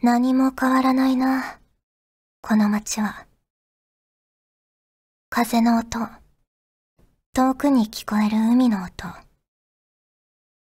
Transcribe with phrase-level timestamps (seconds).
[0.00, 1.58] 何も変わらないな。
[2.40, 3.26] この街は。
[5.28, 5.98] 風の音。
[7.32, 9.08] 遠くに聞こえる海の音。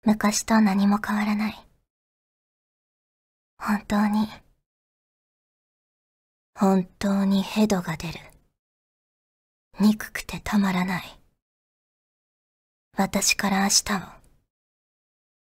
[0.04, 1.66] 昔と何も変わらない。
[3.58, 4.28] 本当に、
[6.54, 8.20] 本当にヘドが出る。
[9.80, 11.20] 憎くてたまらない。
[12.96, 14.00] 私から明日を、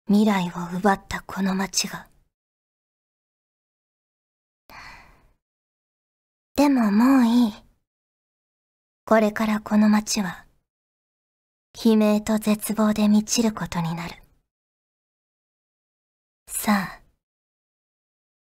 [0.08, 2.09] 未来を奪ったこの街が。
[6.60, 7.54] でももういい。
[9.06, 10.44] これからこの街は、
[11.82, 14.16] 悲鳴と絶望で満ちることになる。
[16.48, 17.00] さあ、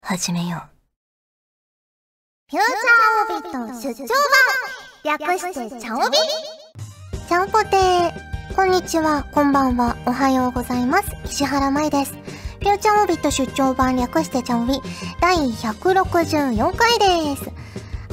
[0.02, 0.64] 始めよ
[2.50, 2.54] う。
[2.54, 4.08] フューチャーオビット出張
[5.06, 6.18] 版略してチャオビ？
[7.26, 11.10] チャオポテーこんにちは、こんばんは、おはようございます。
[11.24, 12.12] 石原舞です。
[12.12, 14.78] フューチャーオビット出張版略してチャオビ
[15.22, 17.50] 第164回です。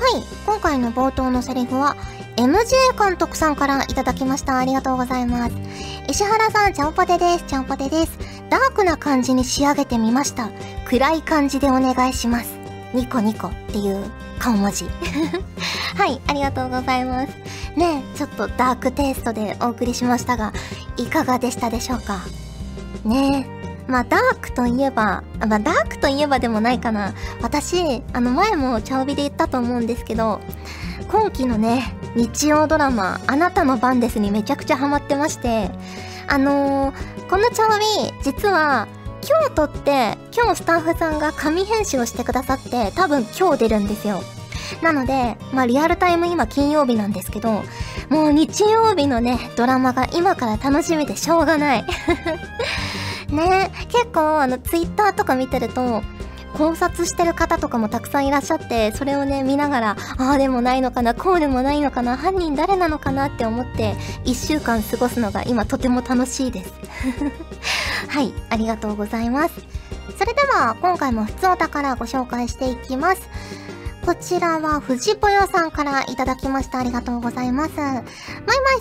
[0.02, 1.96] はい、今回の冒頭のセリフは
[2.36, 4.58] MJ 監督さんからいただきました。
[4.58, 5.56] ありがとうございます。
[6.10, 7.44] 石原さん、チャオポテです。
[7.46, 8.18] チャオポテです。
[8.50, 10.50] ダークな感じに仕上げてみました。
[10.86, 12.58] 暗い感じでお願いします。
[12.96, 14.04] ニコニコっていう
[14.40, 14.86] 顔文字。
[15.96, 17.30] はい、ありがとうございます。
[17.78, 20.52] ねちょっとダークテイストでお送りしましたが、
[20.98, 22.22] いかがでしたでしょうか？
[23.06, 23.61] ねえ
[23.92, 27.14] まあ、ダークといえば、まあ、ダークといえばでもないかな。
[27.42, 30.40] 私、あの前もチャオビで言ったと思うんですけど、
[31.12, 35.70] 今期のね、日曜ドラマ、あなたの番ですにめちゃくちゃハマってまして、
[36.28, 38.88] あのー、このチャオビ、実は、
[39.28, 44.24] 今日撮って、今日スタッフさんが紙編集をしてくださって、多分今日出るんですよ。
[44.82, 47.64] なので、まあリアルタイム今金曜日なんですけど、
[48.10, 51.86] もう日曜日のね、ドラマが今から楽しみでしょうがない。
[53.32, 56.02] ね結構あのツイッターとか見てると、
[56.54, 66.74] 考察してる方とかもたくさんいらっしゃって、それをね、見ながら、ああでもないのかな、こうでもないのかな、犯人誰なのかなって思って、一週間過ごすのが今とても楽しいです。
[68.10, 69.54] はい、ありがとうございます。
[70.18, 73.30] それでは、今回も普通お宝ご紹介していきます。
[74.06, 76.80] こちらは、藤ぽよさんからいただきました。
[76.80, 77.76] ありがとうございます。
[77.78, 78.04] マイマイ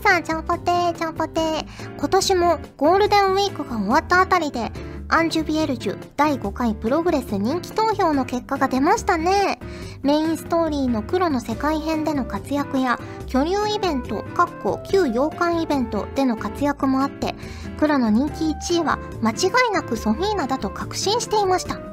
[0.03, 1.65] さん、ちゃんぽてー、ちゃんぽてー。
[1.99, 4.73] 今年もゴールデンウィークが終わったあたりで、
[5.09, 9.59] アンジュビエルジュ第5回プログレス人気投票の結果が出ましたね。
[10.03, 17.35] メインストーリーの黒の世界編での活躍や、巨竜イベント、かっこ旧洋館イベントでの活躍もあって、
[17.79, 19.35] 黒の人気1位は間違
[19.69, 21.90] いなくソフィーナだと確信していました。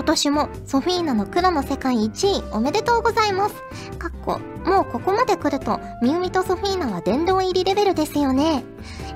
[0.00, 3.54] 今年もソフィーナの黒の世界1位おめでとうございます。
[3.98, 8.64] かっこ、もうここまで来ると、ミウミとソフィーナは殿堂入りレベルですよね。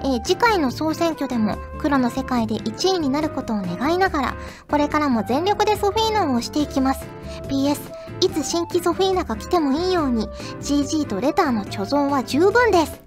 [0.03, 4.35] えー、次回の総選挙でも黒の世界で1位になることを願いながら、
[4.71, 7.07] これからも全力でソフィーナを押していきます。
[7.49, 7.79] PS、
[8.21, 10.29] いつ新規ソフィーナが来てもいいように、
[10.61, 13.04] GG とレターの貯蔵は十分です。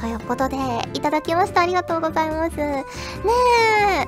[0.00, 0.56] ということで、
[0.94, 1.62] いただきました。
[1.62, 2.56] ありがとうございます。
[2.56, 2.84] ね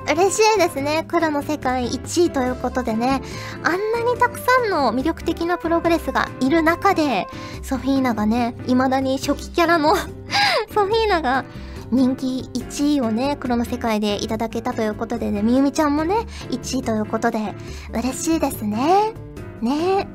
[0.07, 1.05] え、嬉しいですね。
[1.07, 3.21] 黒の世界1位ということでね。
[3.63, 7.27] あんなにたくさんの魅力的なプログレスがいる中で、
[7.63, 9.95] ソフィーナがね、未だに初期キャラの
[10.73, 11.45] ソフィーナが
[11.91, 17.53] 人気1位をね、黒の世界でいただけたということでね、みゆみちゃんもね、1位ということで、
[17.91, 19.13] 嬉しいですね。
[19.61, 20.07] ね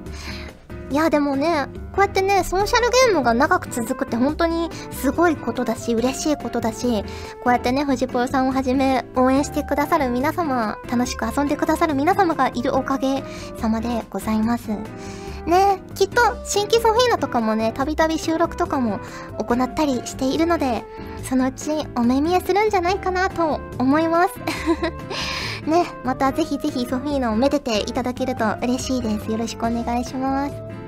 [0.90, 7.04] いや、でもね、こうやってね、ソーシャルゲームが長く続くって本当にすごいことだし、嬉しいことだし、
[7.42, 13.22] こうやってね、藤ぽよさんをはじめ応援してくださる皆様、楽しく遊んでくださる皆様がいるおかげ
[13.58, 14.70] さまでございます。
[15.46, 18.98] ね、きっと新規ソフィーナとかもね、たびたび収録とかも
[19.38, 20.84] 行ったりしているので、
[21.22, 24.34] そのうちお目見えするんじゃないかなと思います。
[25.68, 29.30] ね、またぜひぜひソフィーナをめでていただけると嬉しいです。
[29.30, 30.83] よろしくお願いします。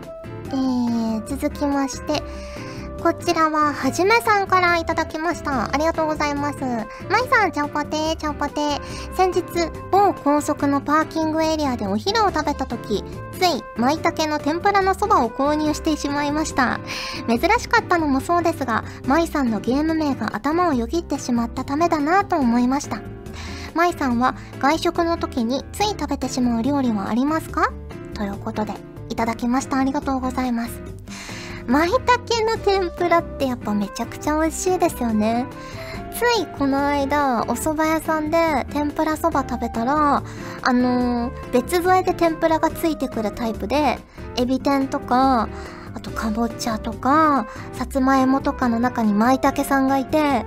[0.47, 2.23] えー、続きまして、
[3.03, 5.73] こちらは、はじめさんからいただきました。
[5.73, 6.59] ありがとうございます。
[6.61, 8.81] まいさん、ちゃんぽてー、ちゃんぽてー。
[9.15, 9.43] 先日、
[9.93, 13.05] 某高速のパーキングエリアでお昼を食べた時、
[13.39, 16.81] つい、舞茸の天ぷらのそばを購入してしまいました。
[17.29, 23.01] 珍しかったのもそうですが、まいさんのゲーム名が頭をよぎってしまったためだなと思いました。
[23.75, 27.71] まいさんは、外食の時につい食べてしまう料理はありますか？
[28.15, 28.73] ということで、
[29.17, 29.79] いただきました。
[29.79, 30.79] ありがとうございます。
[31.67, 35.47] 舞茸の天ぷらってやっぱめちゃくちゃ美味しいですよね。
[36.13, 38.37] ついこの間、お蕎麦屋さんで
[38.71, 40.23] 天ぷらそば食べたら、
[40.61, 43.99] あのー、別添えで天ぷらがついてくるタイプで、
[44.37, 45.49] エビ天とか、
[45.95, 50.45] あとかぼちゃとか、さつまいもとかの中に舞茸さんがいて、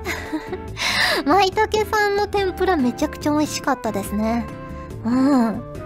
[1.26, 4.46] 舞茸さんの天ぷらめちゃくちゃ美味しかったですね。
[5.04, 5.79] うん。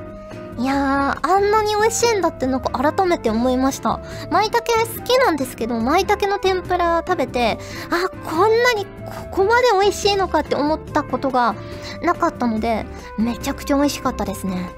[0.57, 3.99] いやー、あんなに美味しいんだってなんか改めて思いました。
[4.29, 7.57] 舞茸好きなんですけど舞茸の天ぷら食べて
[7.89, 11.55] あこんなにここまで美味しいのかって思ったことが
[12.03, 12.85] なかったので
[13.17, 14.69] めちゃくちゃ美味しかったですね。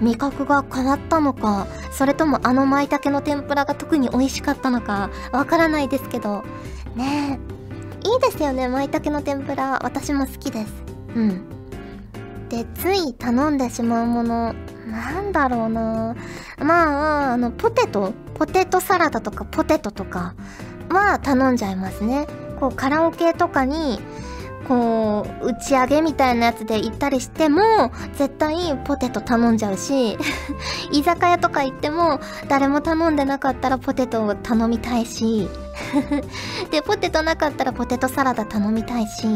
[0.00, 6.44] 味覚が変わったのかそれともあの舞茸の天ぷらが特に美味しかったのかわからないですけど。
[6.94, 7.38] ね
[8.04, 8.08] え。
[8.08, 9.78] いいですよね舞茸の天ぷら。
[9.84, 10.72] 私も好きです。
[11.14, 11.44] うん。
[12.48, 14.54] でつい頼んでしまうもの。
[14.92, 16.14] なんだろうな。
[16.58, 18.12] まああのポテト。
[18.34, 20.34] ポテトサラダとかポテトとか。
[20.90, 22.26] は頼んじゃいますね。
[22.60, 23.98] こうカラオケとかに
[24.68, 30.16] こう打ち上げみたいなやつで行ったりしても絶対ポテト頼んじゃうし
[30.92, 35.48] 居酒屋とか行っても誰も頼んでなかったらポテトを頼みたいし
[36.70, 39.26] でポテトなかったらポテトサラダ頼みたいし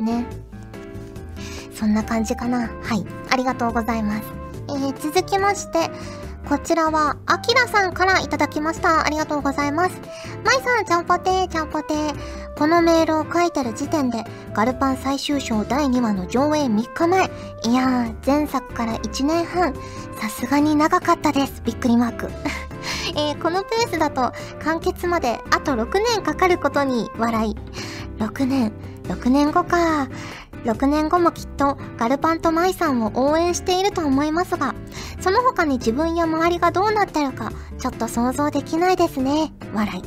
[0.00, 0.24] ね。
[1.74, 2.62] そんな感じかな。
[2.82, 3.06] はい。
[3.30, 4.37] ありがとうございます。
[4.68, 5.90] えー、続きまして
[6.48, 9.04] こちらは、あきらさんからいただきました。
[9.04, 10.00] ありがとうございます。
[10.42, 12.14] まいさん、ちゃんぽてー、ちゃんぽてー。
[12.56, 14.24] このメールを書いてる時点で、
[14.54, 17.24] ガルパン最終章第2話の上映3日前。
[17.64, 19.74] いやー、前作から1年半。
[20.18, 21.60] さすがに長かったです。
[21.66, 22.30] びっくりマーク。
[23.14, 24.32] えー、このペースだと、
[24.64, 27.56] 完結まであと6年かかることに笑い。
[28.18, 28.72] 6年、
[29.02, 30.08] 6年後か。
[30.64, 34.74] 6年後もきっとガルパンとマイさんを応援していると思いますが、
[35.20, 39.52] その他に自分や周りがどうなってるか、ちょっと想像できないですね。
[39.74, 40.02] 笑い。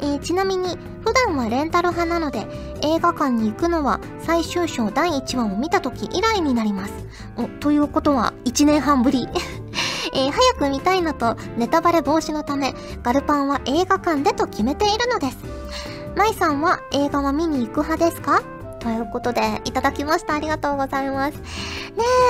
[0.00, 2.46] えー、ちなみに、普段はレンタル派なので、
[2.82, 6.92] 映画館に行くのは最終章第1話を見た時以来になります。
[7.36, 9.28] お、ということは1年半ぶり。
[10.14, 15.38] えー、早く見たいのとネタバレ防止のため、ガルパンは映画館でと決めているのです。
[16.16, 18.42] マイさんは映画は見に行く派ですか？
[18.82, 20.34] ということで、いただきました。
[20.34, 21.38] ありがとうございます。
[21.38, 21.42] ね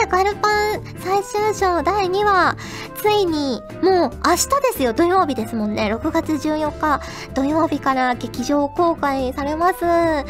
[0.05, 2.57] え、ガルパン最終章第2話、
[2.95, 4.93] ついに、もう明日ですよ。
[4.93, 5.93] 土曜日ですもんね。
[5.95, 7.01] 6月14日、
[7.35, 9.85] 土曜日から劇場公開されます。
[9.85, 10.25] ね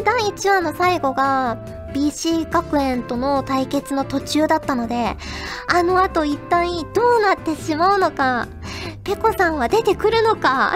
[0.00, 1.56] え、第1話の最後が、
[1.92, 5.16] BC 学園との対決の途中だったので、
[5.68, 8.48] あの後一体どうなってしまうのか、
[9.04, 10.74] ペコさんは出てくるのか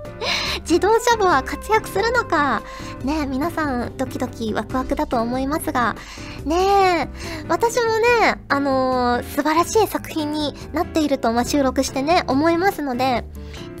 [0.62, 2.62] 自動車部は活躍するのか、
[3.04, 5.96] ね皆さんドキドキワクワクだと思いますが、
[6.44, 7.08] ねえ、
[7.48, 13.24] 私もね、あのー、素晴らしい作品になっていると、まあ、収録してね、思いますので、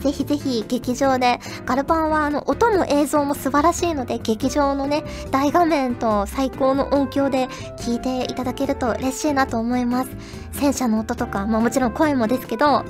[0.00, 10.10] ぜひぜひ劇場で、ガルパンはあの音も映像も素晴らしいので、劇場のね、大画面と最高の音響で聴いていただけると嬉しいなと思います。
[10.52, 12.82] 戦車の音とか、まあもちろん声もですけど、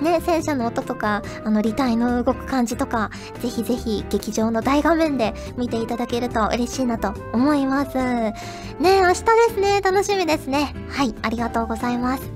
[0.00, 3.10] ね、戦車の音とか、あの、履体の動く感じとか、
[3.40, 7.96] ぜひぜひ劇場の大画面で見ていただけると嬉しいなと思います。
[7.96, 8.34] ね、
[8.80, 9.22] 明日で
[9.54, 10.74] すね、楽しみですね。
[10.88, 12.35] はい、ありがとうございます。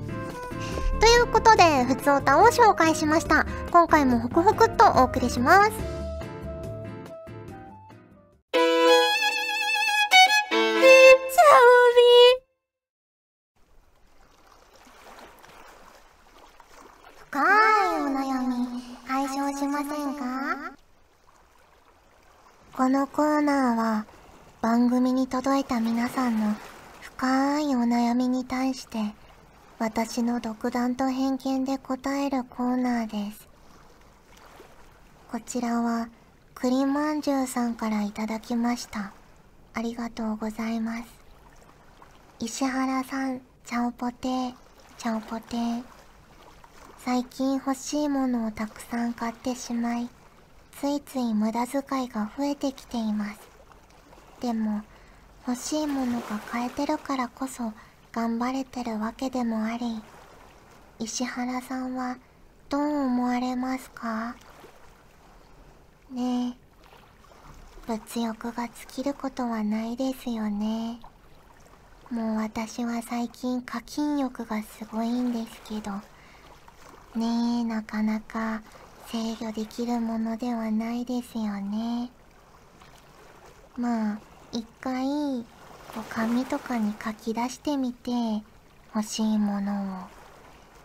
[1.01, 3.47] ということで、ふつおたを紹介しました。
[3.71, 5.71] 今回もホクホクっとお送りします。
[17.31, 20.71] 深いお悩み解消しませんか？
[22.77, 24.05] このコーナーは
[24.61, 26.55] 番組に届いた皆さんの
[27.01, 28.99] 深いお悩みに対して
[29.81, 33.49] 私の独断と偏見で答えるコーナーです。
[35.31, 36.07] こちらは、
[36.53, 39.11] 栗まんじゅうさんからいただきました。
[39.73, 41.05] ありがとうございます。
[42.39, 44.53] 石原さん、ちゃおぽてー、
[44.99, 45.83] ちゃおぽてー。
[46.99, 50.07] 最近欲しいものをたくさん買ってしまい、
[50.79, 53.39] ついつい無駄遣いが増えてきています。
[54.41, 54.83] でも、
[55.47, 57.73] 欲しいものが買えてるからこそ、
[58.11, 60.01] 頑張れてるわけでもあり
[60.99, 62.17] 石原さんは
[62.69, 64.35] どう思われますか？
[66.11, 66.53] ねえ
[67.87, 70.99] 物欲が尽きることはないですよね。
[72.09, 75.91] もう私は最近課金欲がすごいんですけど。
[77.15, 78.61] ねえなかなか
[79.07, 82.09] 制御できるものではないですよね。
[83.75, 84.19] まあ
[84.51, 85.45] 一回
[85.93, 88.11] こう紙とかに書き出してみて
[88.95, 90.21] 欲しいものを。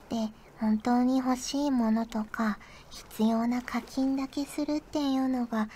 [0.09, 2.59] で本当に欲しいものとか
[2.91, 5.69] 必要な課金だけするっていうのが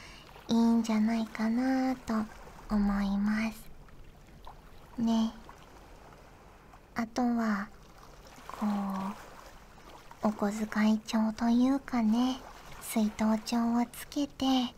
[0.48, 2.14] いいんじゃないかなと
[2.70, 3.70] 思います。
[4.98, 5.32] ね。
[6.94, 7.68] あとは
[8.58, 8.66] こ
[10.24, 12.40] うお小遣い帳というかね
[12.82, 14.74] 水筒帳をつけて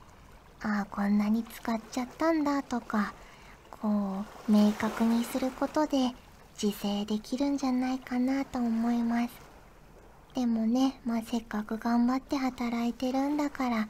[0.61, 3.13] ああこんなに使っちゃったんだとか
[3.83, 3.89] こ
[4.49, 6.13] う明確にすることで
[6.63, 9.31] 自制できるんじゃないかなと思います。
[10.37, 13.89] でもね、まあ、せっかく頑張って働いてるんだから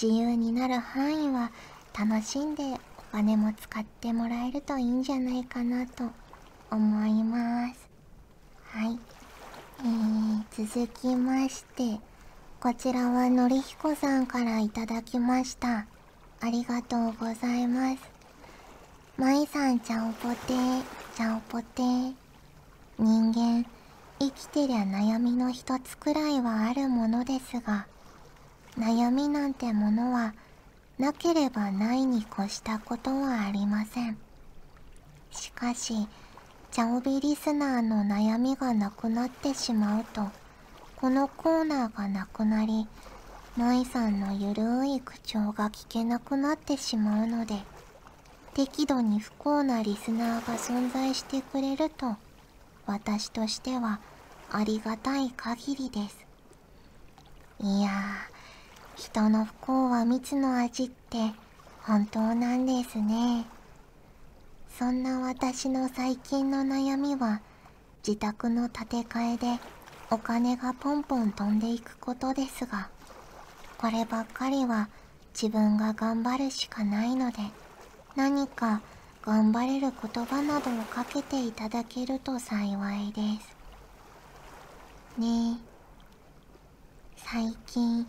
[0.00, 1.50] 自由になる範囲は
[1.98, 2.62] 楽しんで
[2.98, 6.04] お金も使ってもらえるといいんじゃないかなと
[6.70, 7.88] 思います。
[8.66, 8.98] はい。
[9.80, 11.98] えー、続きまして
[12.60, 15.86] こちらはのりひこさんからいただきました。
[16.42, 18.09] ありがとうございます。
[19.20, 20.82] まいさんちゃんぽてー。
[21.14, 21.82] ちゃんぽて
[22.98, 23.66] 人間
[24.18, 27.86] 生きてりゃ悩みの一つくらいはあるものですが
[28.78, 30.32] 悩みなんてものは
[30.98, 34.16] なければないに越したことはありません。
[35.30, 36.08] しかし
[36.70, 40.28] チャオビリスナーの悩みがなくなってしまうと
[40.96, 42.88] このコーナーがなくなり
[43.58, 47.56] 舞さんのゆるい口調が聞けなくなってしまうので
[48.66, 52.16] 適度に不幸なリスナーが存在してくれると
[52.84, 54.00] 私としては
[54.50, 56.26] ありがたい限りです。
[57.60, 61.32] いやー、人の不幸は蜜の味って
[61.84, 63.46] 本当なんですね。
[64.78, 67.40] そんな私の最近の悩みは
[68.06, 69.58] 自宅の建て替えで
[70.10, 72.90] お金がポンポン飛んでいくことですが、
[73.78, 74.90] こればっかりは
[75.32, 77.38] 自分が頑張るしかないので、
[78.20, 78.82] 何か
[79.22, 83.56] 頑張れる言葉などをかけていただけると幸いです。
[85.18, 85.56] ねえ
[87.16, 88.06] 最近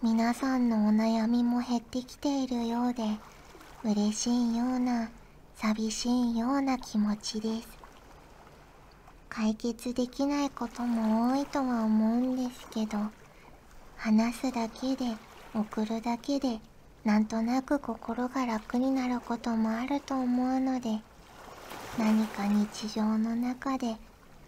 [0.00, 3.02] 皆さんのお悩みも減ってきているようで
[3.82, 5.10] 嬉しいような
[5.56, 7.68] 寂しいような気持ちです
[9.28, 12.98] 解決できないことも多いとは思うんですけど
[13.96, 15.16] 話すだけで
[15.52, 16.60] 送るだけで
[17.04, 21.00] なんとなく心が楽になることもあると思うので
[21.98, 23.96] 何か日常の中で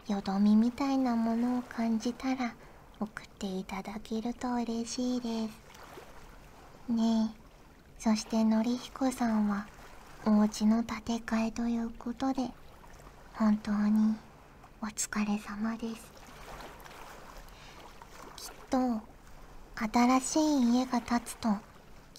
[0.08, 2.54] よどみみたいなものを感じたら
[2.98, 6.92] 送っていただけると嬉しいです。
[6.92, 7.40] ねえ。
[7.98, 9.66] そしてのりひこさんは
[10.24, 12.48] お家の建て替えということで
[13.34, 14.16] 本当に
[14.82, 16.12] お疲れ様です。
[18.36, 19.00] きっと
[19.74, 21.48] 新しい家が建つと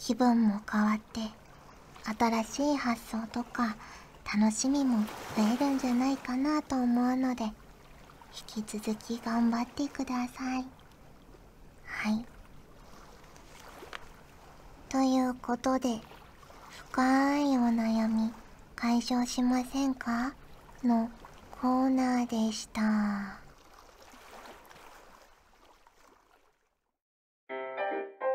[0.04, 1.22] 気分も変わって
[2.20, 3.76] 新しい発想とか
[4.26, 5.06] 楽しみも
[5.38, 7.44] 増えるんじゃないかなと思うので
[8.56, 10.66] 引き続き頑張ってください。
[11.86, 12.26] はい。
[14.90, 16.00] ということで
[16.90, 18.34] 深いお悩み
[18.76, 20.34] 解消しませんか？
[20.84, 21.12] の
[21.62, 22.82] コーナーでした。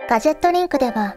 [0.09, 1.17] ガジェットリンクでは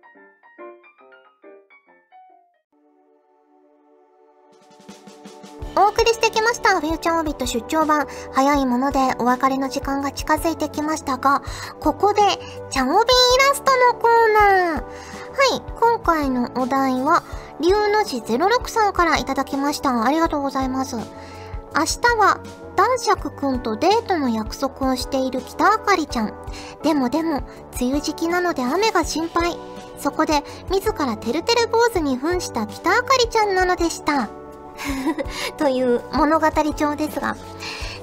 [6.01, 6.81] 送りしてきました。
[6.81, 8.07] フューチャーオビット出張版。
[8.33, 11.43] 早いものでお別れの時間が近づいてきましたが、
[11.79, 12.21] ここで、
[12.71, 12.95] チャオビイ
[13.49, 14.81] ラストのコーナー。
[14.81, 14.81] は
[15.57, 17.23] い、今回のお題は、
[17.59, 20.03] 龍の字06さんからいただきました。
[20.03, 20.95] ありがとうございます。
[20.95, 22.39] 明日は、
[22.75, 26.33] 男爵くんとデートの約束をしている北あかりちゃん。
[26.81, 27.43] でもでも、
[27.79, 29.55] 梅雨時期なので雨が心配。
[29.99, 34.40] そこで、自らてるてる坊主に扮した北あかりちゃんなのでした。
[35.57, 37.35] という物語帳ですが、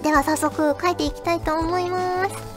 [0.02, 2.48] では早速書いていきたいと思います。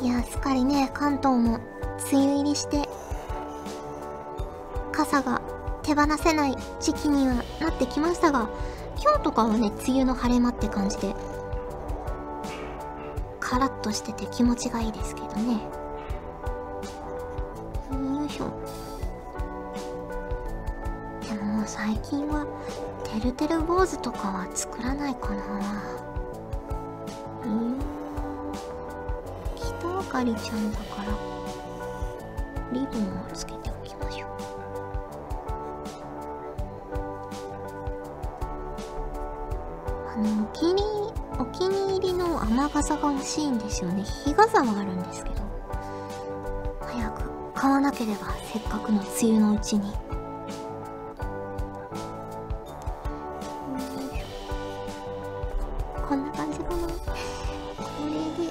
[0.00, 1.58] いや、すっかりね、関東も
[2.12, 2.88] 梅雨入りして、
[4.92, 5.40] 傘が
[5.82, 8.48] 手放せない時期にはなってきましたが、
[9.02, 11.14] 今日とかはね、梅雨の晴れ間って感じで、
[13.40, 15.54] カラッとしてて気持ちがいいですけどね。
[17.90, 18.50] よいしょ。
[21.68, 22.46] 最近は
[23.04, 25.82] てるてる坊主とかは作らないかな。
[27.44, 27.78] うん。
[29.54, 31.12] 北あかりちゃんだから
[32.72, 34.30] リボンをつけておきましょう。
[40.08, 40.82] あのお気に
[41.38, 44.02] お気に入りの雨傘が欲しいんですよね。
[44.24, 45.42] 日傘はあるんですけど
[46.80, 49.92] 早く買わなければせっかくの梅雨のうちに。
[56.08, 56.88] こんな感じかな。
[56.88, 56.94] こ
[58.06, 58.12] れ
[58.44, 58.50] で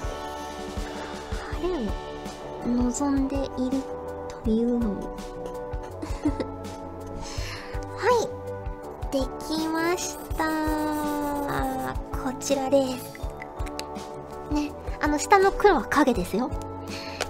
[1.60, 3.82] 晴れを望んでいる
[4.44, 4.90] というの
[7.96, 8.28] はい
[9.10, 10.44] できました。
[12.16, 13.18] こちらです。
[14.52, 16.50] ねあの下の黒は影ですよ。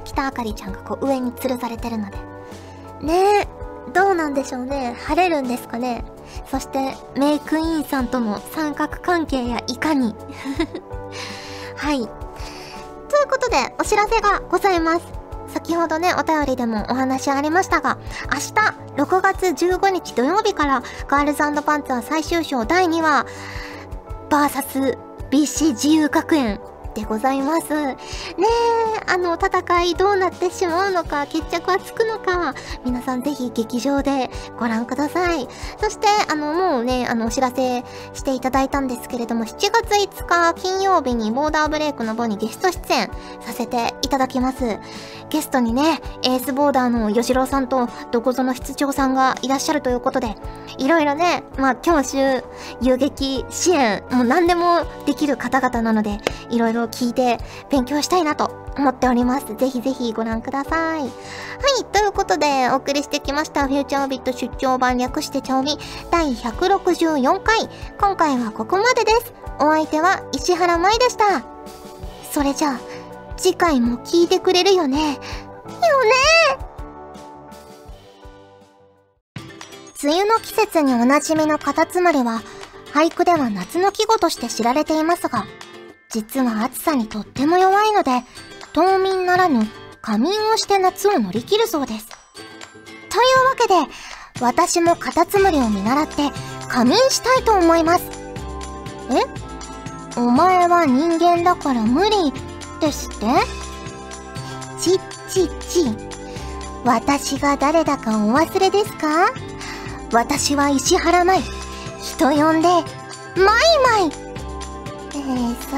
[0.04, 2.18] 北あかりちゃんがこう上に吊るされてるので。
[3.00, 3.48] ねえ
[3.94, 4.94] どうなんでしょうね。
[5.06, 6.04] 晴れるんですかね。
[6.50, 10.14] そしてメイクインさんとの三角関係やいかに。
[11.76, 11.98] はい。
[11.98, 12.08] という
[13.28, 15.06] ことでお知らせがございます。
[15.48, 17.98] 先ほどね、お便りでもお話ありましたが、
[18.32, 23.26] 明日、6月15日土曜日から、ガールズパンツァー最終章第2話、
[24.28, 24.98] バーサス
[25.30, 26.60] BC 自由学園
[26.98, 27.68] でございます。
[27.72, 27.96] ね
[28.38, 35.46] え、あの、戦いどうなってしまうのか、決着はつくのか、皆さんぜひ劇場でご覧ください。
[35.80, 44.78] そして、あの、もうね、あの、お知らせしていただいたんですけれども、7月5日金曜日にボーダーブレイクの方にゲスト出演させていただきます。
[45.30, 50.34] ゲストにね、エースボーダーの吉郎さんと、どこぞの室長さんがいらっしゃるということで、
[50.78, 52.42] いろいろね、まあ、教習、
[52.80, 56.18] 遊撃、支援、もう何でもできる方々なので、
[56.50, 57.38] いろいろ聞いて
[57.70, 59.54] 勉強したいなと思っております。
[59.56, 61.02] ぜひぜひご覧ください。
[61.02, 61.06] は
[61.80, 65.78] い、ということでお送りしてきましたフューチャービット出張版略してちゃおみ
[66.10, 67.68] 第164回。
[67.98, 69.32] 今回はここまでです。
[69.60, 71.44] お相手は石原舞でした。
[72.30, 72.80] それじゃあ、
[73.36, 75.14] 次回も聞いてくれるよね。
[75.14, 75.18] よね
[80.00, 82.42] 梅雨の季節におなじみのカタツムリは、
[82.94, 85.44] 俳句では夏の季語として知られていますが、
[86.10, 88.22] 実は暑さにとっても弱いので、
[88.72, 89.66] 冬眠ならぬ
[90.00, 92.08] 仮眠をして夏を乗り切るそうです。
[93.10, 93.74] というわけで、
[94.40, 96.30] 私もカタツムリを見習って
[96.68, 98.04] 仮眠したいと思います。
[99.10, 100.18] え？
[100.18, 102.32] お前は人間だから無理
[102.80, 103.26] ですって？
[104.80, 105.94] ちっちっち。
[106.84, 109.30] 私が誰だかお忘れですか？
[110.12, 111.42] 私は石原舞。
[112.00, 112.84] 人呼んで、マイ
[113.36, 114.27] マイ、
[115.18, 115.24] そ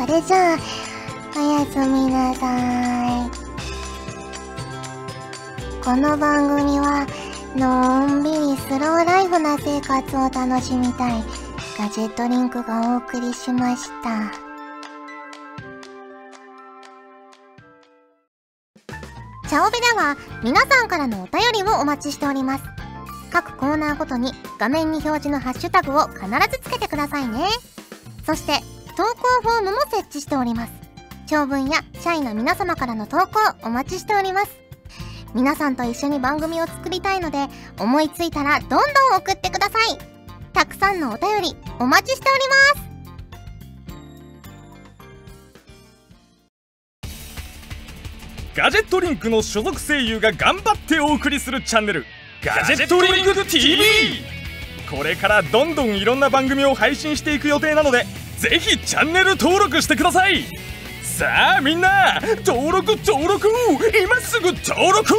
[0.06, 0.58] れじゃあ、
[1.34, 3.30] おやすみなさい。
[5.82, 7.06] この番組は、
[7.56, 11.24] のんびりスローライフな生活を楽しみたい、
[11.78, 14.30] ガジェットリンクがお送りしました。
[19.48, 22.64] チャオベでは皆さんからのお便りをお待ちしております。
[23.32, 27.48] 各コーナーごとに画面に表示のハッシュタグを必ずつけてくださいね。
[28.26, 28.60] そして
[29.00, 30.72] 投稿フォームも設置しております。
[31.26, 34.50] 長文や社員の皆様からの投稿お待ちしております。
[35.34, 37.46] 皆さんと一緒に番組を作りたいので、
[37.78, 38.80] 思いついたらどんどん
[39.16, 39.96] 送ってください。
[40.52, 42.40] たくさんのお便りお待ちしており
[42.76, 42.90] ます。
[48.54, 52.04] ガジェットリンクの所属声優が頑張ってお送りするチャンネル
[52.44, 53.82] ガジェットリンク TV
[54.90, 58.04] これからどんどんいろんな番組を配信していく予定なので
[58.40, 60.44] ぜひチャンネル登録してください。
[61.02, 63.50] さあみんな登録登録。
[64.02, 65.14] 今すぐ登録